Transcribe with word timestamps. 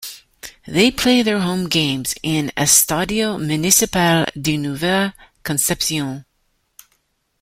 They 0.65 0.89
play 0.89 1.21
their 1.21 1.41
home 1.41 1.69
games 1.69 2.15
in 2.23 2.47
the 2.47 2.53
Estadio 2.53 3.39
Municipal 3.39 4.25
de 4.35 4.57
Nueva 4.57 5.13
Concepción. 5.43 6.25